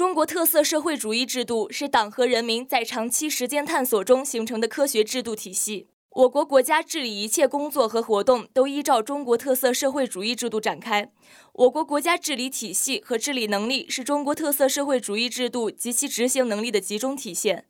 [0.00, 5.88] 中国特色社会主义制度是党和人民在长期实践探索中形成的科学制度体系。
[6.08, 11.12] 我国国家治理一切工作和活动都依照中国特色社会主义制度展开。
[11.52, 17.66] 我国国家治理体系和治理能力是中国特色社会主义制度及其执行能力的集中体现。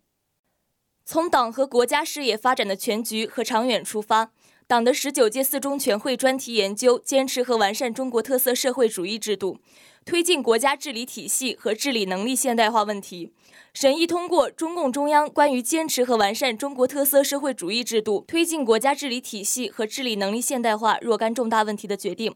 [1.05, 4.31] 从党和国家事业发展的全局和长远出发。
[4.71, 9.59] 党的十九届四中全会专题研究坚持和完善中国特色社会主义制度，
[10.05, 13.33] 推进国家治理体系和治理能力现代化问题，
[13.73, 22.35] 审议通过中共中央关于坚持和完善中国特色社会主义制度、推进国家治理体系和治理能力现代化若干重大问题的决定。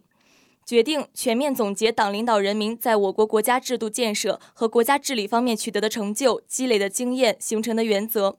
[0.66, 8.38] 决定全面总结党领导人民在我国国家制度建设和国家治理方面取得的成就、积累的经验、形成的原则。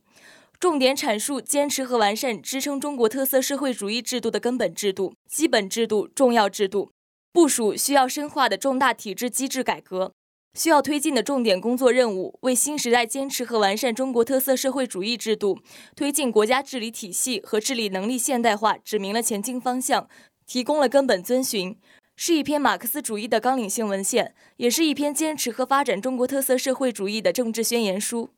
[0.60, 6.92] 重点阐述坚持和完善支撑中国特色社会主义制度的根本制度、基本制度、重要制度，
[7.36, 10.14] 部署需要深化的重大体制机制改革，
[10.54, 15.60] 需要推进的重点工作任务，为新时代坚持和完善中国特色社会主义制度、
[15.98, 20.08] 推进国家治理体系和治理能力现代化指明了前进方向，
[20.48, 21.78] 提供了根本遵循，
[22.16, 28.30] 是一篇马克思主义的纲领性文献，也是一篇坚持和发展中国特色社会主义的政治宣言书。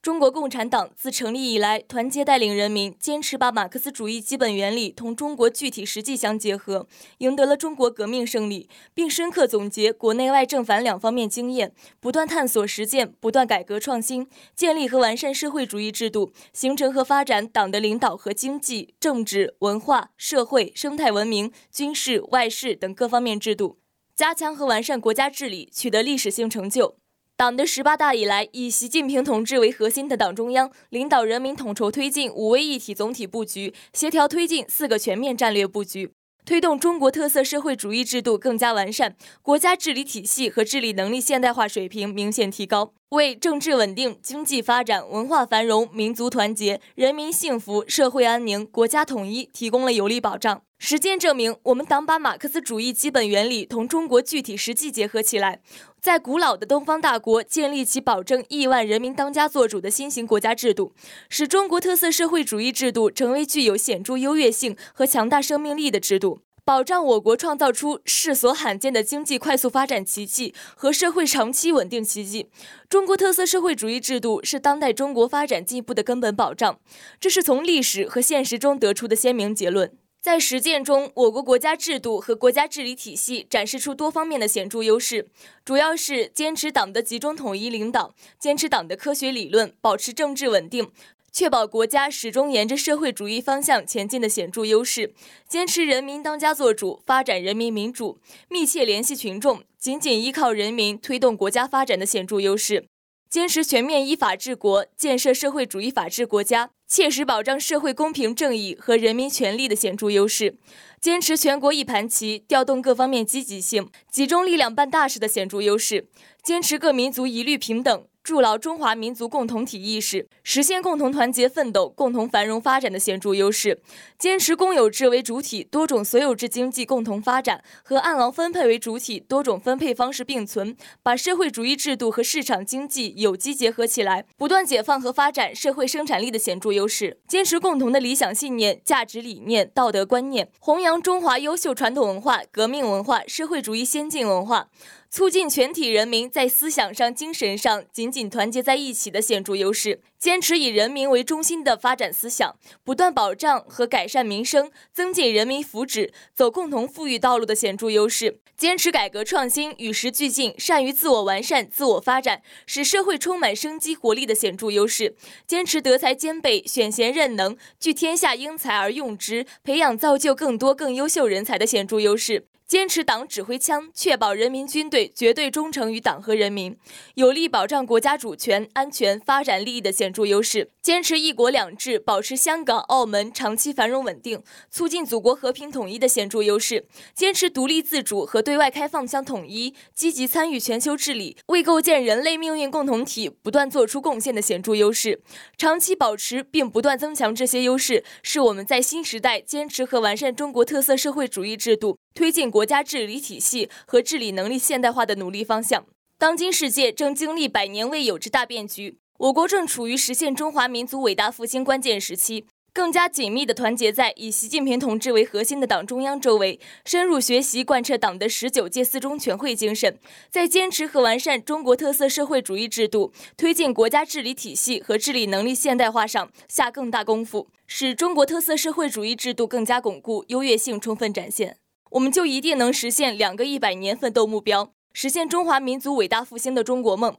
[0.00, 6.86] 中国共产党自成立以来，团结带领人民，坚持把马克思主义基本原理同中国具体实际相结合，
[7.18, 23.78] 赢得了中国革命胜利，并深刻总结国内外正反两方面经验，不断探索实践，不断改革创新，建立和完善社会主义制度，形成和发展党的领导和经济、政治、文化、社会、生态文明、军事、外事等各方面制度，
[24.14, 26.96] 加强和完善国家治理，取得历史性成就。
[27.38, 36.10] 党的十八大以来，以习近平同志为核心的党中央领导人民统筹推进五位一体总体布局，协调推进四个全面战略布局，
[36.44, 50.60] 推动中国特色社会主义制度更加完善，国家治理体系和治理能力现代化水平明显提高，为政治稳定、经济发展、文化繁荣、民族团结、人民幸福、社会安宁、国家统一提供了有力保障。
[50.80, 55.60] 实践证明，我们党把马克思主义基本原理同中国具体实际结合起来，
[56.00, 60.92] 在古老的东方大国建立起保证亿万人民当家作主的新型国家制度，
[61.28, 72.48] 使中国特色社会主义制度成为具有显著优越性和强大生命力的制度，保障我国创造出世所罕见的经济快速发展奇迹和社会长期稳定奇迹。
[72.88, 76.78] 中国特色社会主义制度是当代中国发展进步的根本保障，
[77.18, 79.90] 这是从历史和现实中得出的鲜明结论。
[80.20, 85.28] 在实践中，我国国家制度和国家治理体系展示出多方面的显著优势，
[85.64, 90.90] 主要是坚持党的集中统一领导，坚持党的科学理论，保持政治稳定，
[91.30, 95.12] 确保国家始终沿着社会主义方向前进的显著优势；
[95.48, 98.18] 坚持人民当家作主，发展人民民主，
[98.48, 102.82] 密切联系群众，紧紧依靠人民推动国家发展的显著优势；
[103.30, 106.70] 坚持全面依法治国，建设社会主义法治国家。
[106.88, 110.56] 切实保障社会公平正义和人民权利的显著优势，
[110.98, 116.06] 坚持全国一盘棋，调动各方面积极性，集中力量办大事的显著优势，
[116.42, 118.07] 坚持各民族一律平等。
[118.28, 123.76] 筑牢中华民族共同体意识，实现共同团结奋斗、共同繁荣发展的显著优势；
[124.18, 144.68] 坚持公有制为主体、多种所有制经济共同发展和按劳分配为主体、多种分配方式并存，把社会主义制度和市场经济有机结合起来，不断解放和发展社会生产力的显著优势；坚持共同的理想信念、价值理念、道德观念，弘扬中华优秀传统文化、革命文化、社会主义先进文化。
[145.10, 150.00] 促进全体人民在思想上、精神上紧紧团结在一起的显著优势。
[150.18, 165.14] 坚持以人民为中心的发展思想，不断保障和改善民生，增进人民福祉，走共同富裕道路的显著优势；坚持改革创新，与时俱进，善于自我完善、自我发展，使社会充满生机活力的显著优势；
[165.46, 176.76] 坚持德才兼备、选贤任能，聚天下英才而用之，培养造就更多更优秀人才的显著优势；坚持党指挥枪，确保人民军队绝对忠诚于党和人民，
[177.14, 180.12] 有力保障国家主权、安全、发展利益的显。
[180.12, 186.82] 著优势，坚持一国两制，保持香港、澳门长期繁荣稳定，促进祖国和平统一的显著优势；
[187.14, 195.22] 坚持独立自主和对外开放相统一，积极参与全球治理，为构建人类命运共同体不断做出贡献的显著优势。
[195.56, 205.86] 长期保持并不断增强这些优势，是我们在新时代坚持和完善中国特色社会主义制度，推进国国家治理体系和治理能力现代化的努力方向。
[206.18, 208.98] 当今世界正经历百年未有之大变局。
[209.18, 219.96] 我国正处于实现中华民族伟大复兴关键时期，更加紧密地团结在以习近平同志为核心的党中央周围，深入学习贯彻党的十九届四中全会精神，
[220.28, 231.56] 在坚持和完善中国特色社会主义制度、推进国家治理体系和治理能力现代化上下更大功夫，使中国特色社会主义制度更加巩固、优越性充分展现，
[231.90, 237.16] 我们就一定能实现两个一百年奋斗目标，实现中华民族伟大复兴的中国梦。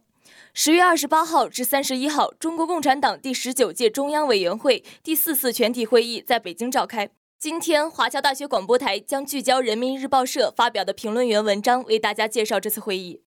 [0.53, 7.09] 十月二十八号至三十一号，中国共产党第十九届中央委员会第四次全体会议在北京召开。
[7.39, 13.21] 今天，华侨大学广播台将聚焦人民日报社发表的评论员文章，为大家介绍这次会议。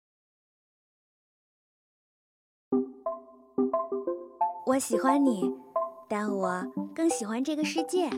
[4.66, 5.50] 我喜欢你，
[6.08, 8.10] 但我更喜欢这个世界。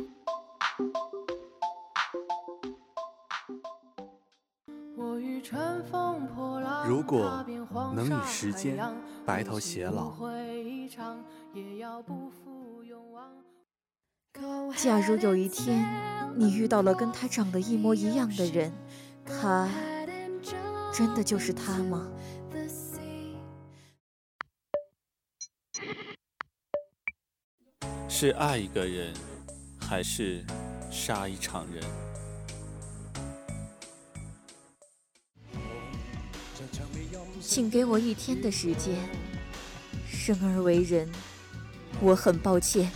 [6.86, 7.44] 如果
[7.94, 8.78] 能与时间
[9.24, 10.14] 白头偕老，
[14.76, 15.84] 假如有一天
[16.36, 18.72] 你遇到了跟他长得一模一样的人，
[19.24, 19.68] 他
[20.92, 22.10] 真的就是他吗？
[28.08, 29.12] 是爱一个人，
[29.80, 30.44] 还是
[30.90, 31.82] 杀一场人？
[37.54, 38.96] 请给我一天的时间。
[40.08, 41.08] 生而为人，
[42.00, 42.90] 我很抱歉。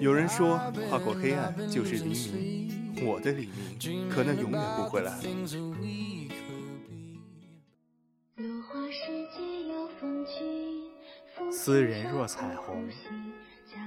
[0.00, 3.04] 有人说，跨过黑暗就是黎明。
[3.04, 3.48] 我的黎
[3.80, 5.22] 明，可能永远不会来了。
[11.50, 12.88] 斯人若彩虹，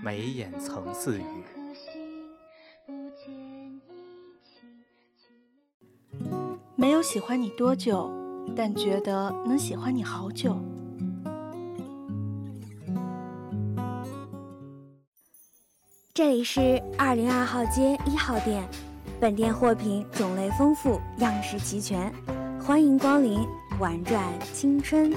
[0.04, 1.24] 眉眼曾似雨。
[7.06, 8.12] 喜欢你多久，
[8.56, 10.57] 但觉得能喜欢你好久。
[16.16, 18.68] 这里是二零二号街一号店，
[19.19, 22.12] 本店货品种类丰富，样式齐全，
[22.60, 23.40] 欢迎光临，
[23.80, 25.13] 玩转青春。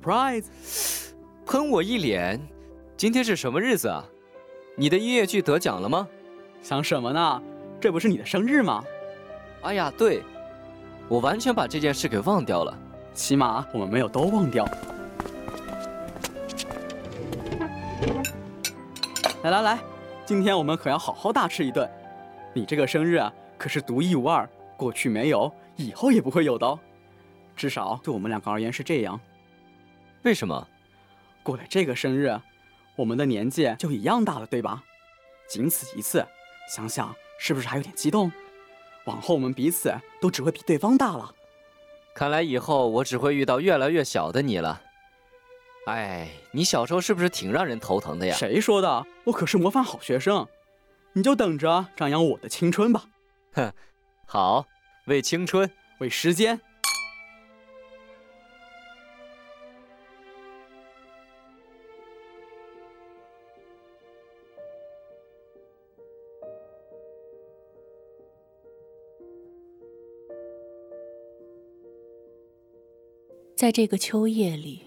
[0.00, 0.44] Surprise！
[1.44, 2.40] 喷我一脸！
[2.96, 4.02] 今天是什么日子啊？
[4.74, 6.08] 你的音乐剧得奖了吗？
[6.62, 7.42] 想什么呢？
[7.78, 8.82] 这不是你的生日吗？
[9.60, 10.22] 哎呀，对，
[11.06, 12.74] 我完全把这件事给忘掉了。
[13.12, 14.64] 起码我们没有都忘掉。
[19.42, 19.78] 来来来，
[20.24, 21.86] 今天我们可要好好大吃一顿。
[22.54, 24.48] 你这个生日啊，可是独一无二，
[24.78, 26.78] 过去没有，以后也不会有的哦。
[27.54, 29.20] 至少对我们两个而言是这样。
[30.22, 30.68] 为什么？
[31.42, 32.38] 过了这个生日，
[32.96, 34.84] 我们的年纪就一样大了，对吧？
[35.48, 36.26] 仅此一次，
[36.68, 38.30] 想想是不是还有点激动？
[39.06, 41.34] 往后我们彼此都只会比对方大了。
[42.14, 44.82] 看来以后我只会遇到越来越小的你了。
[45.86, 48.36] 哎，你小时候是不是挺让人头疼的呀？
[48.36, 49.06] 谁说的？
[49.24, 50.46] 我可是模范好学生，
[51.14, 53.06] 你就等着张扬我的青春吧。
[53.54, 53.72] 哼，
[54.26, 54.66] 好，
[55.06, 55.68] 为青春，
[55.98, 56.60] 为时间。
[73.60, 74.80] 在这个秋夜里，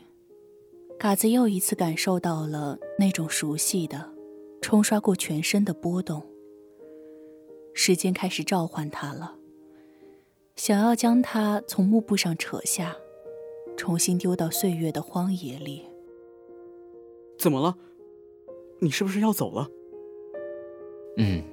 [0.97, 4.11] 嘎子又一次感受到了那种熟悉的、
[4.63, 6.25] 冲刷过全身的波动。
[7.75, 9.35] 时间开始召唤他了，
[10.55, 12.97] 想要将他从幕布上扯下，
[13.77, 15.83] 重新丢到岁月的荒野里。
[17.37, 17.77] 怎么了？
[18.79, 19.69] 你是不是要走了？
[21.17, 21.43] 嗯。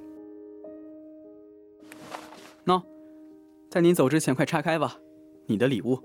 [2.65, 2.81] 喏，
[3.69, 4.99] 在你走之前，快拆开吧，
[5.45, 5.99] 你的礼物。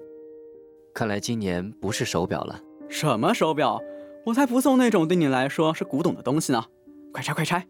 [0.96, 2.58] 看来今年不是手表了。
[2.88, 3.78] 什么手表？
[4.24, 6.64] 我才不送那种对你来说是古董的东西呢！
[7.12, 7.66] 快拆，快拆！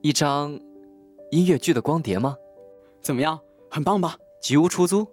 [0.00, 0.58] 一张
[1.30, 2.34] 音乐剧的光碟吗？
[3.02, 3.38] 怎么样？
[3.70, 4.16] 很棒吧？
[4.40, 5.06] 吉屋出租。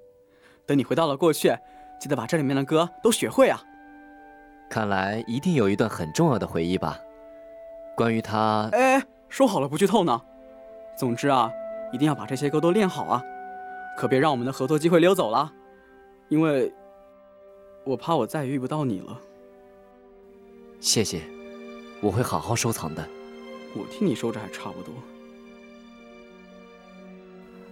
[0.66, 1.54] 等你回到了过去，
[2.00, 3.62] 记得把这里面的歌都学会啊！
[4.70, 6.98] 看来一定有一段很重要的回忆吧？
[7.94, 8.70] 关于他……
[8.72, 10.22] 哎，说好了不剧透呢。
[10.98, 11.52] 总之啊，
[11.92, 13.22] 一定要把这些歌都练好啊！
[13.98, 15.54] 可别让我们的合作机会溜走了，
[16.30, 16.74] 因为
[17.84, 19.20] 我怕我再也遇不到你了。
[20.80, 21.22] 谢谢，
[22.02, 23.08] 我会好好收藏的。
[23.76, 24.94] 我替你收着还差不多。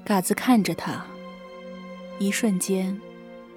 [0.06, 1.06] 嘎子看着他，
[2.20, 3.00] 一瞬间，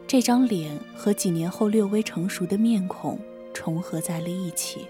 [0.06, 3.20] 这张脸和几年后略微成熟的面孔
[3.52, 4.86] 重合在了一起。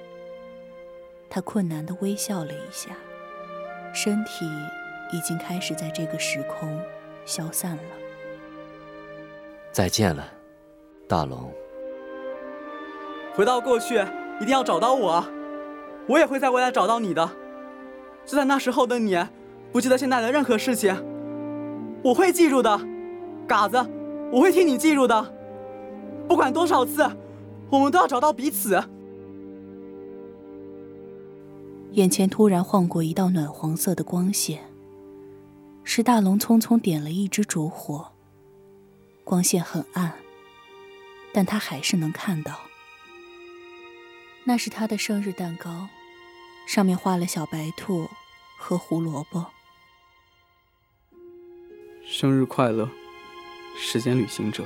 [1.28, 2.96] 他困难的微笑了一下，
[3.94, 4.44] 身体
[5.12, 6.80] 已经开始在这个时空
[7.30, 7.82] 消散了。
[9.70, 10.26] 再见了，
[11.06, 11.48] 大龙。
[13.36, 13.94] 回到过去，
[14.40, 15.24] 一定要找到我，
[16.08, 17.30] 我也会在未来找到你的。
[18.26, 19.16] 就在那时候的你，
[19.70, 20.92] 不记得现在的任何事情，
[22.02, 22.80] 我会记住的，
[23.46, 23.76] 嘎子，
[24.32, 25.34] 我会替你记住的。
[26.26, 27.08] 不管多少次，
[27.70, 28.82] 我们都要找到彼此。
[31.92, 34.69] 眼前突然晃过一道暖黄色的光线，
[35.92, 38.12] 是大龙匆匆点了一支烛火。
[39.24, 40.16] 光线很暗，
[41.32, 42.60] 但他还是能看到，
[44.44, 45.88] 那是他的生日蛋糕，
[46.68, 48.08] 上面画了小白兔
[48.56, 49.44] 和胡萝卜。
[52.06, 52.88] 生日快乐，
[53.76, 54.64] 时间旅行者。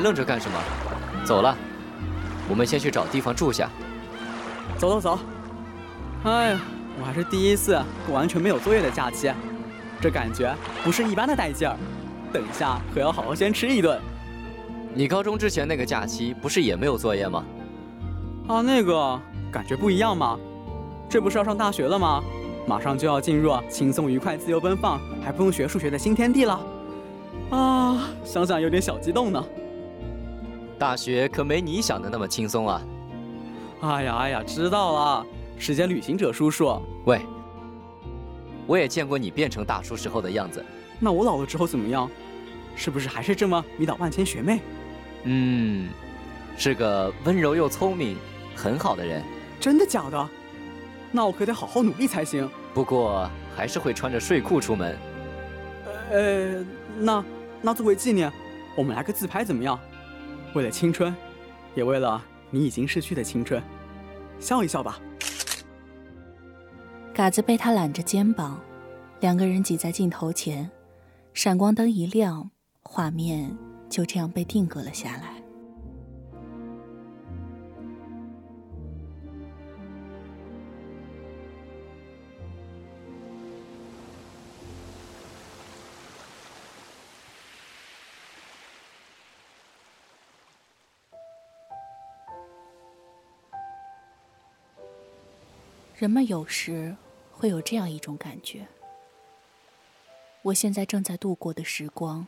[0.00, 0.58] 还愣着干什么？
[1.26, 1.54] 走了，
[2.48, 3.68] 我们先去找地方住下。
[4.78, 5.18] 走走走。
[6.24, 6.60] 哎呀，
[6.98, 9.30] 我还是第一次过完全没有作业的假期，
[10.00, 11.76] 这感觉不是一般的带劲儿。
[12.32, 14.00] 等一下可要好好先吃一顿。
[14.94, 17.44] 你高中之前那个假期不是也没有作业吗？
[18.48, 19.20] 啊，那个
[19.52, 20.38] 感觉不一样嘛。
[21.10, 22.24] 这不是要上大学了吗？
[22.66, 26.58] 马上就要进入轻松愉快、自由奔放，还不用学数学的新天地了，
[27.50, 29.44] 啊，想想有点小激动呢。
[30.80, 32.80] 大学可没你想的那么轻松啊！
[33.82, 35.26] 哎呀哎呀，知道了，
[35.58, 36.80] 时间旅行者叔叔。
[37.04, 37.20] 喂，
[38.66, 40.64] 我也见过你变成大叔时候的样子。
[40.98, 42.10] 那我老了之后怎么样？
[42.74, 44.60] 是不是还是这么迷倒万千学妹？
[45.24, 45.90] 嗯，
[46.56, 48.16] 是个温柔又聪明、
[48.56, 49.22] 很好的人。
[49.60, 50.28] 真的假的？
[51.12, 52.48] 那我可得好好努力才行。
[52.72, 54.98] 不过还是会穿着睡裤出门。
[56.10, 56.64] 呃，
[56.98, 57.22] 那
[57.60, 58.32] 那作为纪念，
[58.74, 59.78] 我们来个自拍怎么样？
[60.52, 61.14] 为了青春，
[61.74, 63.62] 也为了你已经逝去的青春，
[64.38, 65.00] 笑一笑吧。
[67.14, 68.60] 嘎子被他揽着肩膀，
[69.20, 70.70] 两个人挤在镜头前，
[71.34, 72.50] 闪光灯一亮，
[72.82, 73.56] 画面
[73.88, 75.39] 就这样被定格了下来。
[96.00, 96.96] 人们有时
[97.30, 98.66] 会有这样一种感觉：
[100.40, 102.26] 我现在正在度过的时光，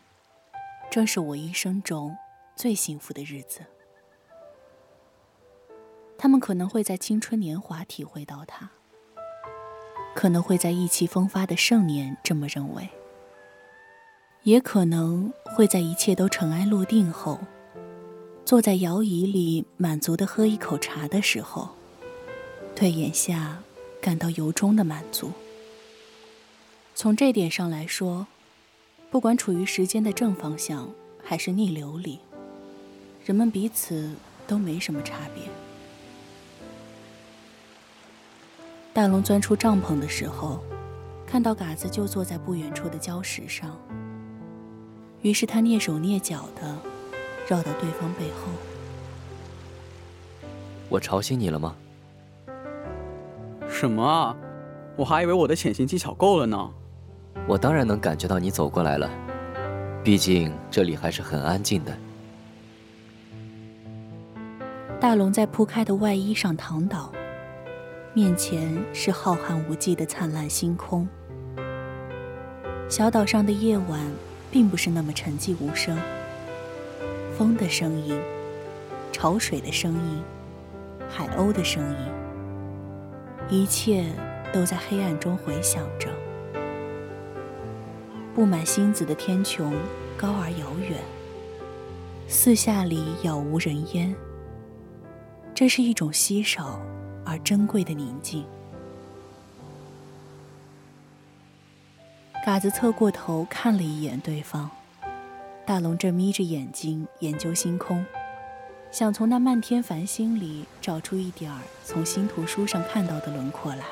[0.90, 2.14] 正是我一生中
[2.54, 3.60] 最幸福的日子。
[6.18, 8.68] 他们可能会在青春年华体会到它，
[10.14, 12.86] 可能会在意气风发的盛年这么认为，
[14.42, 17.40] 也可能会在一切都尘埃落定后，
[18.44, 21.74] 坐在摇椅里满足的喝一口茶的时候。
[22.74, 23.58] 对眼下
[24.00, 25.30] 感到由衷的满足。
[26.94, 28.26] 从这点上来说，
[29.10, 30.88] 不管处于时间的正方向
[31.22, 32.18] 还是逆流里，
[33.24, 34.10] 人们彼此
[34.46, 35.44] 都没什么差别。
[38.92, 40.62] 大龙钻出帐篷的时候，
[41.26, 43.74] 看到嘎子就坐在不远处的礁石上，
[45.22, 46.76] 于是他蹑手蹑脚的
[47.48, 48.48] 绕到对方背后。
[50.90, 51.74] 我吵醒你了吗？
[53.82, 54.36] 什么啊！
[54.94, 56.70] 我还以为我的潜行技巧够了呢。
[57.48, 59.10] 我当然能感觉到你走过来了，
[60.04, 61.92] 毕竟这里还是很安静的。
[65.00, 67.10] 大龙在铺开的外衣上躺倒，
[68.14, 71.08] 面前是浩瀚无际的灿烂星空。
[72.88, 73.98] 小岛上的夜晚
[74.48, 75.98] 并不是那么沉寂无声，
[77.36, 78.16] 风的声音、
[79.10, 80.22] 潮水的声音、
[81.10, 82.21] 海鸥的声音。
[83.52, 84.06] 一切
[84.50, 86.08] 都在黑暗中回响着，
[88.34, 89.74] 布满星子的天穹
[90.16, 90.98] 高而遥远，
[92.26, 94.14] 四下里杳无人烟。
[95.54, 96.80] 这是一种稀少
[97.26, 98.42] 而珍贵的宁静。
[102.46, 104.70] 嘎子侧过头看了一眼对方，
[105.66, 108.02] 大龙正眯着眼睛研究星空，
[108.92, 113.86] 想从那漫天繁星里找出一点儿从星图书上看到的轮廓来。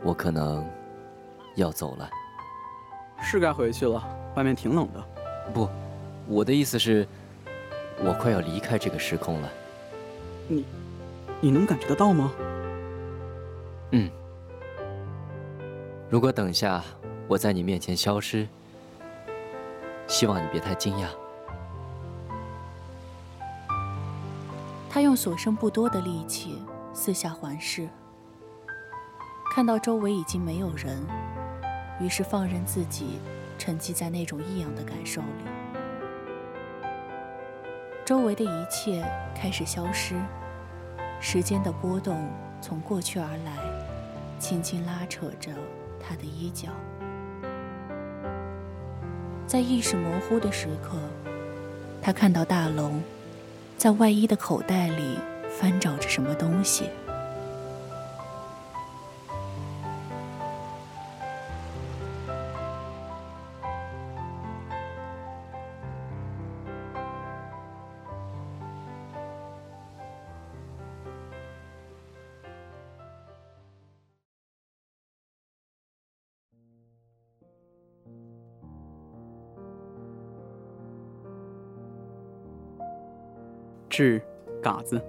[0.00, 0.64] 我可能
[1.56, 2.08] 要走了。
[3.20, 4.00] 是该回去了，
[4.36, 5.04] 外面挺冷的。
[5.52, 5.68] 不，
[6.28, 7.04] 我的意思是，
[7.98, 9.50] 我快要离开这个时空了。
[10.46, 10.64] 你，
[11.40, 12.32] 你能感觉得到吗？
[13.90, 14.08] 嗯。
[16.08, 16.84] 如果等下
[17.26, 18.46] 我在你面前消失，
[20.06, 21.08] 希望你别太惊讶。
[24.94, 27.88] 他用所剩不多的力气四下环视，
[29.52, 31.04] 看到周围已经没有人，
[31.98, 33.18] 于是放任自己
[33.58, 36.86] 沉寂在那种异样的感受里。
[38.04, 40.14] 周围的一切开始消失，
[41.18, 43.58] 时间的波动从过去而来，
[44.38, 45.50] 轻轻拉扯着
[45.98, 46.68] 他的衣角。
[49.44, 50.96] 在意识模糊的时刻，
[52.00, 53.02] 他看到大龙。
[53.76, 56.84] 在外衣的口袋里翻找着什么东西。
[83.96, 84.20] 是
[84.60, 85.00] 嘎子。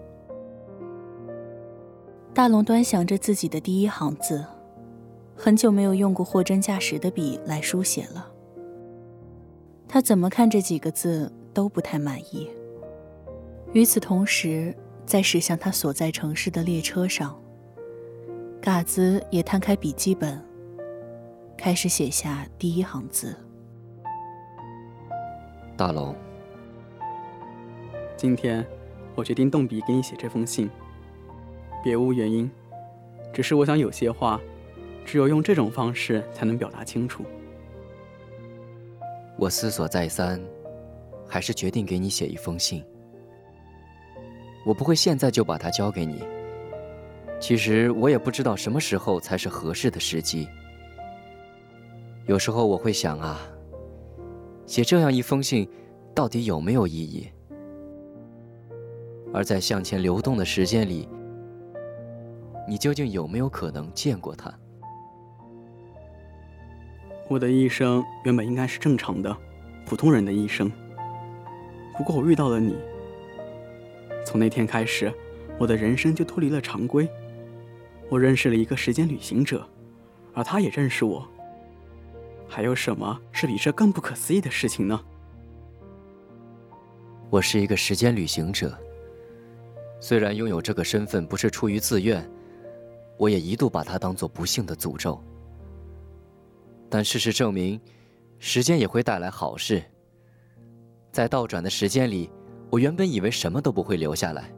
[2.35, 4.45] 大龙端详着自己的第一行字，
[5.35, 8.31] 很久没有用过货真价实的笔来书写了。
[9.87, 12.47] 他怎么看这几个字都不太满意。
[13.73, 17.35] 与此同时，在驶向他所在城市的列车上，
[18.61, 20.39] 嘎子也摊开笔记本，
[21.57, 23.35] 开始写下第一行字：
[25.75, 26.15] 大龙。
[28.17, 28.65] 今天，
[29.13, 30.69] 我决定动笔给你写这封信，
[31.83, 32.49] 别无原因，
[33.33, 34.39] 只是我想有些话，
[35.03, 37.25] 只有用这种方式才能表达清楚。
[39.37, 40.41] 我思索再三，
[41.27, 42.81] 还是决定给你写一封信。
[44.65, 46.23] 我不会现在就把它交给你。
[47.37, 50.47] 其实我也不知道什么时候才是合适的时机。
[52.27, 53.41] 有时候我会想啊，
[54.65, 55.69] 写这样一封信，
[56.15, 57.27] 到底有没有意义？
[59.35, 61.09] 而在向前流动的时间里，
[62.65, 64.49] 你究竟有没有可能见过他？
[67.27, 69.35] 我的一生原本应该是正常的、
[69.85, 70.71] 普通人的一生。
[71.97, 72.77] 不过我遇到了你，
[74.25, 75.13] 从那天开始，
[75.57, 77.05] 我的人生就脱离了常规。
[78.07, 79.67] 我认识了一个时间旅行者，
[80.33, 81.27] 而他也认识我。
[82.47, 84.97] 还有什么是比这更不可思议的事情呢？
[87.29, 88.73] 我是一个时间旅行者。
[89.99, 92.27] 虽然拥有这个身份不是出于自愿，
[93.17, 95.19] 我也一度把它当做不幸的诅咒。
[96.89, 97.79] 但事实证明，
[98.37, 99.81] 时间也会带来好事。
[101.11, 102.29] 在倒转的时间里，
[102.69, 104.51] 我原本以为什么都不会留下来，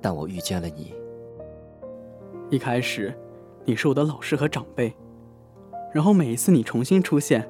[0.00, 0.94] 但我遇见了你。
[2.50, 3.12] 一开始，
[3.64, 4.94] 你是我的老师和长辈，
[5.92, 7.48] 然后每一次你重新出现，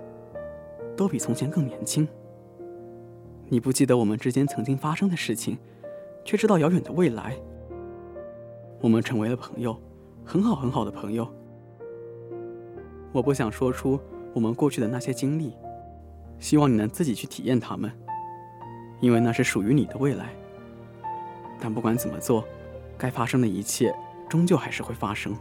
[0.96, 2.08] 都比从前更年轻。
[3.48, 5.58] 你不记得我们之间曾经发生的事情。
[6.28, 7.34] 却知道遥远的未来，
[8.82, 9.74] 我们成为了朋友，
[10.26, 11.26] 很好很好的朋友。
[13.12, 13.98] 我不想说出
[14.34, 15.56] 我们过去的那些经历，
[16.38, 17.90] 希望你能自己去体验它们，
[19.00, 20.28] 因为那是属于你的未来。
[21.58, 22.44] 但不管怎么做，
[22.98, 23.90] 该发生的一切
[24.28, 25.34] 终究还是会发生。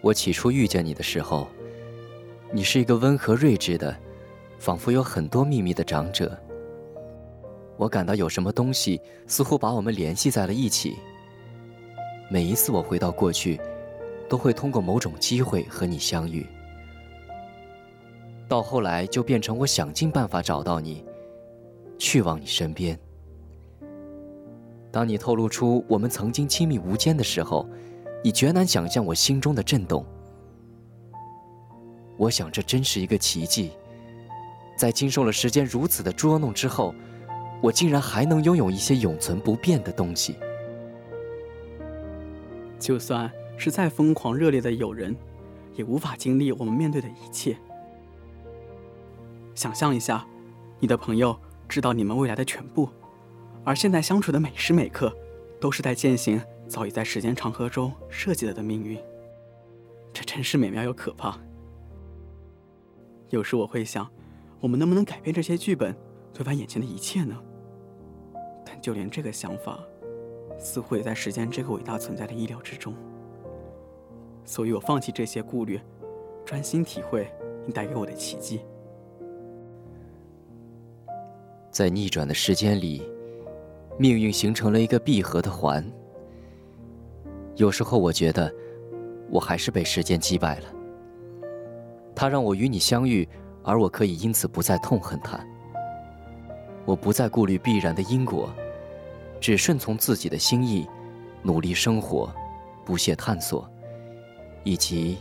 [0.00, 1.46] 我起初遇见你的时候，
[2.50, 3.94] 你是一个温和睿智的，
[4.58, 6.34] 仿佛有很多秘密的长者。
[7.76, 10.96] 我感到有什么东西似乎把我们联系在了一起。
[12.30, 13.60] 每一次我回到过去，
[14.28, 16.46] 都会通过某种机会和你相遇。
[18.48, 21.04] 到后来就变成我想尽办法找到你，
[21.98, 22.98] 去往你身边。
[24.90, 27.68] 当你透露出我们曾经亲密无间的时候，
[28.24, 30.04] 你绝难想象我心中的震动。
[32.16, 33.72] 我想这真是一个奇迹，
[34.78, 36.94] 在经受了时间如此的捉弄之后。
[37.62, 40.36] 我竟然还能拥有一些永存不变的东西。
[42.78, 45.16] 就算是再疯狂热烈的友人，
[45.74, 47.56] 也无法经历我们面对的一切。
[49.54, 50.26] 想象一下，
[50.78, 51.36] 你的朋友
[51.68, 52.88] 知道你们未来的全部，
[53.64, 55.10] 而现在相处的每时每刻，
[55.58, 58.98] 都是在践行早已在时间长河中设计了的命运。
[60.12, 61.38] 这真是美妙又可怕。
[63.30, 64.06] 有时我会想，
[64.60, 65.96] 我们能不能改变这些剧本，
[66.36, 67.34] 推翻眼前的一切呢？
[68.62, 69.82] 但就连这个想法，
[70.58, 72.92] 似乎也在时间这个伟大存在的意料之中。
[74.44, 75.80] 所以我放弃这些顾虑，
[76.44, 77.26] 专心体会
[77.64, 78.60] 你带给我的奇迹。
[81.70, 83.02] 在逆转的时间里，
[83.98, 85.82] 命运形成了一个闭合的环。
[87.54, 88.54] 有时候我觉得，
[89.30, 90.66] 我还是被时间击败了。
[92.14, 93.26] 它让我与你相遇，
[93.62, 95.42] 而我可以因此不再痛恨它。
[96.86, 98.48] 我不再顾虑必然的因果，
[99.38, 100.86] 只顺从自己的心意，
[101.42, 102.32] 努力生活，
[102.84, 103.68] 不懈探索。
[104.64, 105.16] 以及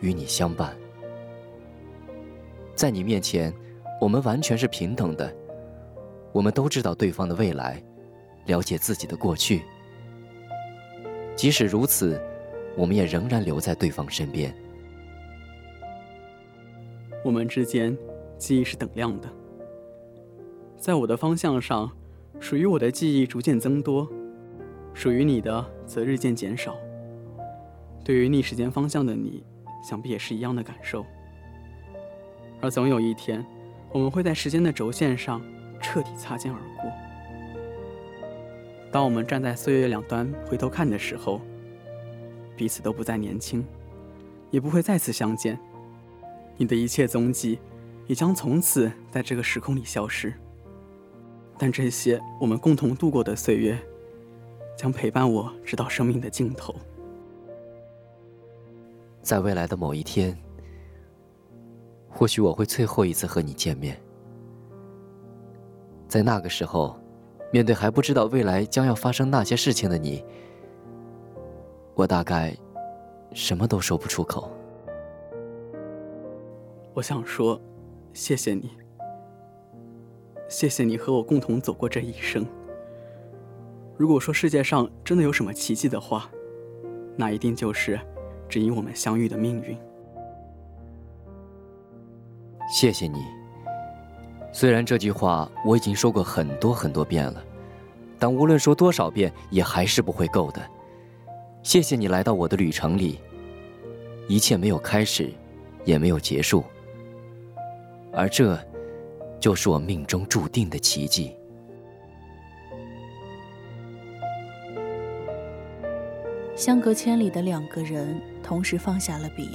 [0.00, 0.72] 与你相伴，
[2.76, 3.52] 在你面前，
[4.00, 5.34] 我们完全是平等的。
[6.30, 7.82] 我们都知道对方的未来，
[8.44, 9.64] 了解自己的过去。
[11.34, 12.22] 即使如此，
[12.76, 14.54] 我们也仍然留在对方身边。
[17.24, 17.98] 我们之间
[18.38, 19.28] 记忆是等量的，
[20.86, 21.90] 在我的方向上，
[22.38, 24.08] 属于我的记忆逐渐增多，
[24.94, 26.76] 属于你的则日渐减少。
[28.04, 29.42] 对于逆时间方向的你，
[29.82, 31.04] 想必也是一样的感受。
[32.60, 33.44] 而总有一天，
[33.90, 35.42] 我们会在时间的轴线上
[35.80, 36.92] 彻底擦肩而过。
[38.92, 41.40] 当我们站在岁月两端回头看的时候，
[42.56, 43.66] 彼此都不再年轻，
[44.52, 45.58] 也不会再次相见。
[46.56, 47.58] 你的一切踪迹，
[48.06, 50.32] 也将从此在这个时空里消失。
[51.58, 53.78] 但这些我们共同度过的岁月，
[54.76, 56.74] 将陪伴我直到生命的尽头。
[59.22, 60.36] 在未来的某一天，
[62.08, 64.00] 或许我会最后一次和你见面。
[66.06, 66.96] 在那个时候，
[67.52, 70.24] 面对还不知道未来将要发生那些事情的你，
[71.94, 72.56] 我大概
[73.32, 74.50] 什么都说不出口。
[76.94, 77.60] 我想说，
[78.12, 78.70] 谢谢你，
[80.48, 82.46] 谢谢你和我共同走过这一生。
[83.96, 86.30] 如果说世界上真的有什么奇迹的话，
[87.16, 87.98] 那一定就是。
[88.48, 89.76] 指引我们相遇的命运。
[92.72, 93.24] 谢谢你。
[94.52, 97.44] 虽然这句话我已经说过很多很多遍了，
[98.20, 100.62] 但无论说多少遍，也还是不会够的。
[101.64, 103.18] 谢谢你来到我的旅程里，
[104.28, 105.28] 一切没有开始，
[105.84, 106.62] 也没有结束，
[108.12, 108.56] 而这，
[109.38, 111.36] 就是我命中注定的奇迹。
[116.54, 119.50] 相隔千里的两个人同时放下了笔。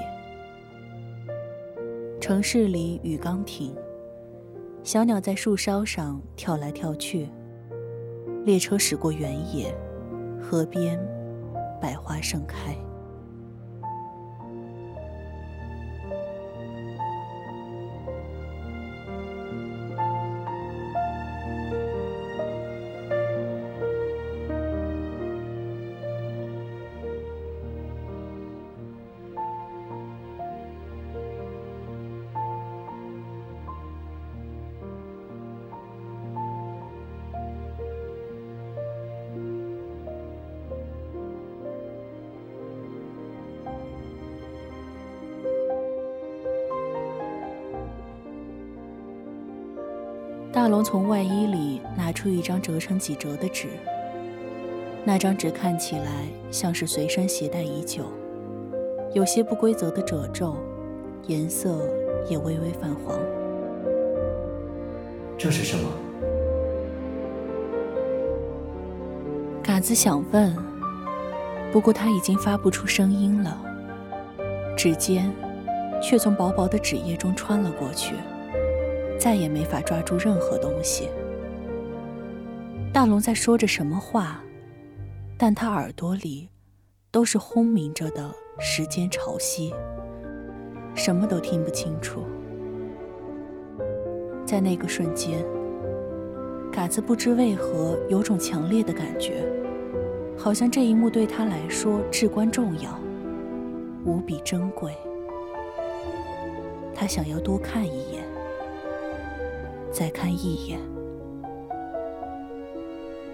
[2.19, 3.75] 城市里雨刚停，
[4.83, 7.27] 小鸟在树梢上跳来跳去。
[8.45, 9.75] 列车驶过原野，
[10.39, 10.99] 河边，
[11.81, 12.75] 百花盛开。
[50.81, 53.67] 龙从外衣里拿出一张折成几折的纸，
[55.05, 58.05] 那张纸看起来像是随身携带已久，
[59.13, 60.55] 有些不规则的褶皱，
[61.27, 61.87] 颜色
[62.27, 63.15] 也微微泛黄。
[65.37, 65.87] 这是什么？
[69.61, 70.57] 嘎子想问，
[71.71, 73.55] 不过他已经发不出声音了，
[74.75, 75.31] 指尖
[76.01, 78.15] 却从薄薄的纸页中穿了过去。
[79.21, 81.07] 再也没法抓住任何东西。
[82.91, 84.41] 大龙在说着什么话，
[85.37, 86.49] 但他耳朵里
[87.11, 89.71] 都是轰鸣着的时间潮汐，
[90.95, 92.23] 什么都听不清楚。
[94.43, 95.45] 在那个瞬间，
[96.71, 99.45] 嘎子不知为何有种强烈的感觉，
[100.35, 102.99] 好像这一幕对他来说至关重要，
[104.03, 104.91] 无比珍贵。
[106.95, 108.10] 他想要多看一眼。
[109.91, 110.79] 再看一眼，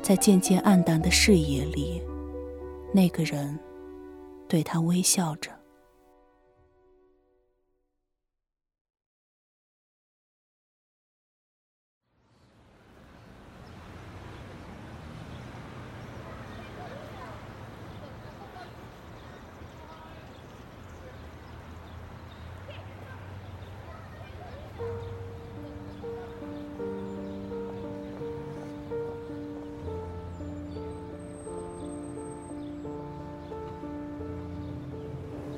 [0.01, 2.01] 在渐渐暗淡的视野里，
[2.91, 3.57] 那个人
[4.47, 5.56] 对他微笑着。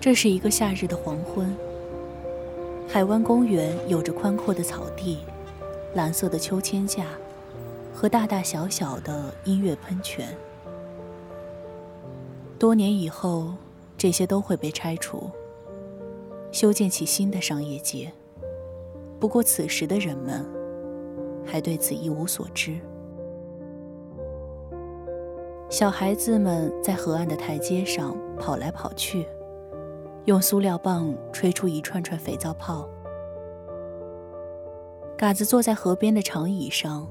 [0.09, 1.55] 这是一个夏日的黄昏，
[2.87, 5.19] 海湾公园有着宽阔的草地、
[5.93, 7.05] 蓝色的秋千架
[7.93, 10.35] 和大大小小的音乐喷泉。
[12.57, 13.53] 多年以后，
[13.99, 15.29] 这些都会被拆除，
[16.51, 18.11] 修建起新的商业街。
[19.19, 20.43] 不过，此时的人们
[21.45, 22.79] 还对此一无所知。
[25.69, 29.27] 小孩子们在河岸的台阶上跑来跑去，
[30.29, 32.87] 用塑料棒吹出一串串肥皂泡。
[35.17, 37.09] 嘎子坐在河边的长椅上，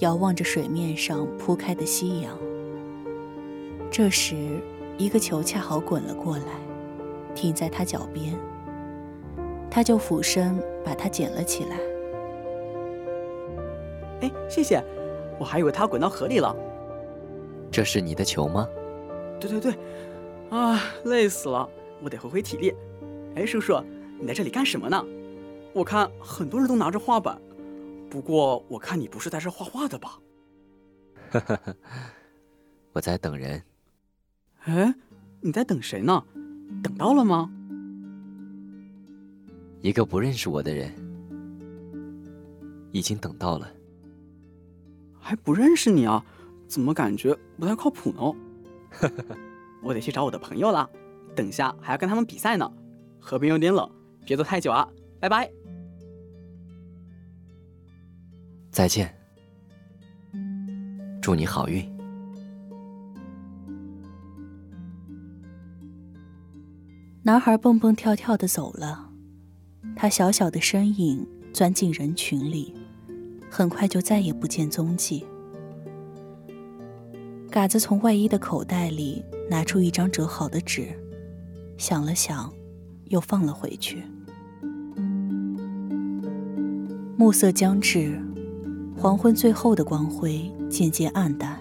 [0.00, 2.36] 遥望着水面上铺开的夕阳。
[3.90, 4.60] 这时，
[4.98, 6.44] 一个球恰好滚了过来，
[7.34, 8.38] 停在他脚边。
[9.70, 11.78] 他就俯身把它捡了起来。
[14.20, 14.84] 哎，谢谢，
[15.38, 16.54] 我还以为它滚到河里了。
[17.70, 18.68] 这是你的球吗？
[19.40, 19.74] 对对对，
[20.50, 21.66] 啊，累死了，
[22.02, 22.74] 我得回回体力。
[23.34, 23.82] 哎，叔叔，
[24.20, 25.04] 你在这里干什么呢？
[25.72, 27.40] 我看很多人都拿着画板，
[28.10, 30.18] 不过我看你不是在这画画的吧？
[32.92, 33.62] 我在等人。
[34.64, 34.94] 哎，
[35.40, 36.24] 你在等谁呢？
[36.82, 37.50] 等到了吗？
[39.80, 40.92] 一个不认识我的人，
[42.90, 43.72] 已经等到了。
[45.18, 46.24] 还不认识你啊？
[46.66, 48.34] 怎么感觉不太靠谱呢？
[49.82, 50.88] 我得去找我的朋友了，
[51.34, 52.70] 等下还要跟他们比赛呢。
[53.18, 53.88] 河边有点冷，
[54.24, 54.88] 别坐太久啊，
[55.18, 55.50] 拜拜。
[58.70, 59.14] 再见，
[61.20, 61.84] 祝你好运。
[67.22, 69.10] 男孩蹦蹦跳跳的走了，
[69.94, 72.74] 他小小的身影钻进人群里，
[73.50, 75.26] 很快就再也不见踪迹。
[77.50, 80.88] 嘎子从外衣的口袋里拿出一张折好的纸，
[81.80, 82.52] 想了想，
[83.06, 84.04] 又放了回去。
[87.16, 88.20] 暮色将至，
[88.98, 91.58] 黄昏最后的光辉渐渐暗淡，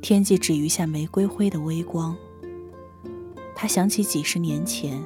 [0.00, 2.16] 天际只余下玫瑰灰的微光。
[3.54, 5.00] 他想起几十年前，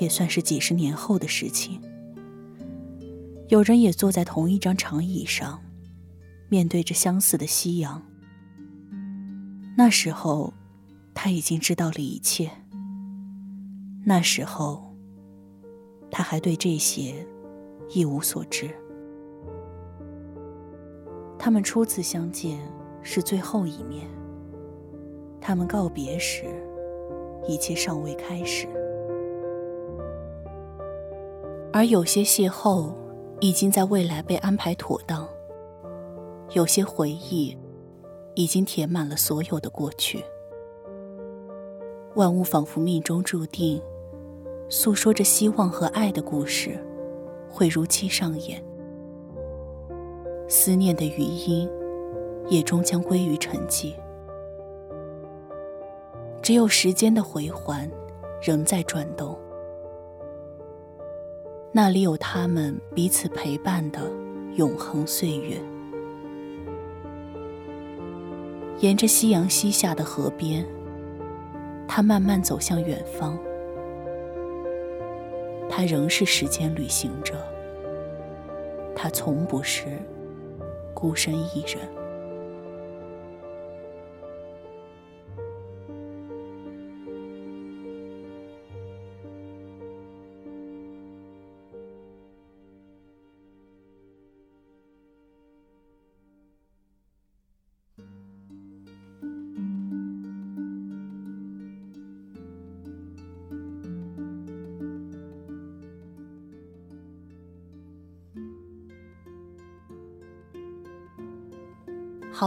[0.00, 1.80] 也算是几十年后的事情。
[3.48, 5.60] 有人也坐在同一张长椅上，
[6.48, 8.00] 面对着相似的夕阳。
[9.76, 10.54] 那时候，
[11.12, 12.48] 他已经知道了一切。
[14.08, 14.82] 那时候，
[16.10, 17.14] 他还对这些
[17.90, 18.70] 一无所知。
[21.38, 22.58] 他们初次相见
[23.02, 24.08] 是最后一面。
[25.42, 26.46] 他们告别时，
[27.46, 28.66] 一切尚未开始。
[31.70, 32.90] 而有些邂逅，
[33.40, 35.28] 已经在未来被安排妥当。
[36.54, 37.54] 有些回忆。
[38.34, 40.24] 已经填满了所有的过去，
[42.14, 43.82] 万物仿佛命中注定，
[44.70, 46.78] 诉说着希望和爱的故事，
[47.48, 48.62] 会如期上演。
[50.46, 51.68] 思念的余音，
[52.48, 53.94] 也终将归于沉寂。
[56.42, 57.90] 只有时间的回环，
[58.42, 59.38] 仍在转动。
[61.72, 64.10] 那里有他们彼此陪伴的
[64.56, 65.56] 永恒岁月。
[68.80, 70.64] 沿着夕阳西下的河边，
[71.86, 73.38] 他慢慢走向远方。
[75.78, 77.34] 他仍是时间旅行者，
[78.96, 79.84] 他从不是
[80.92, 81.97] 孤身一人。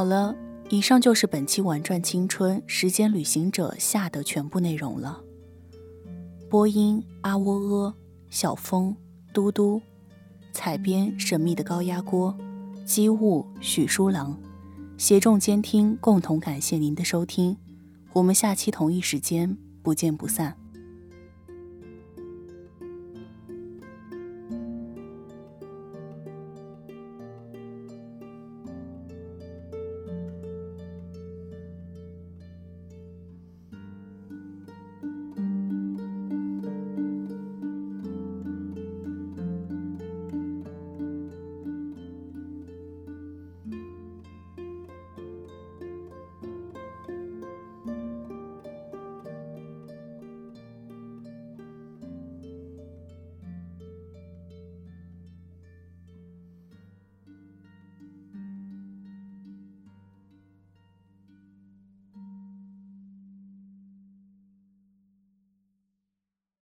[0.01, 0.35] 好了，
[0.71, 5.21] 以上就是本期《玩转青春时间旅行者》下的全部内容了。
[6.49, 7.93] 播音：阿窝阿、
[8.31, 8.97] 小风、
[9.31, 9.79] 嘟嘟，
[10.51, 12.35] 采编：神秘的高压锅、
[12.83, 14.35] 机务：许书郎，
[14.97, 17.55] 协众监听，共同感谢您的收听。
[18.13, 20.57] 我们下期同一时间不见不散。